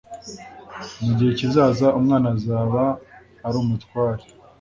mu 1.03 1.11
gihe 1.17 1.31
kizaza 1.39 1.87
umwana 1.99 2.27
azaba 2.35 2.83
arumutware 3.47 4.23